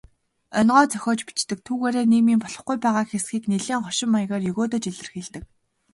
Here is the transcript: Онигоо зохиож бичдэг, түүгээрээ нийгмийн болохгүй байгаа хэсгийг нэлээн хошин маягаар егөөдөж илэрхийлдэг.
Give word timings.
Онигоо 0.59 0.83
зохиож 0.91 1.19
бичдэг, 1.27 1.59
түүгээрээ 1.65 2.05
нийгмийн 2.11 2.39
болохгүй 2.43 2.77
байгаа 2.81 3.05
хэсгийг 3.11 3.43
нэлээн 3.51 3.81
хошин 3.85 4.09
маягаар 4.13 4.43
егөөдөж 4.51 4.83
илэрхийлдэг. 4.91 5.43